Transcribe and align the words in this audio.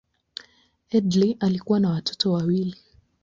Headlee 0.87 1.37
alikuwa 1.39 1.79
na 1.79 1.89
watoto 1.89 2.31
wawili. 2.31 2.75